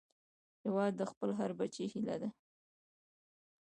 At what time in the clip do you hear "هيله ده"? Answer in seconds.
1.93-2.29